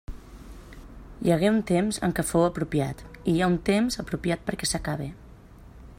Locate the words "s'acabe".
4.73-5.15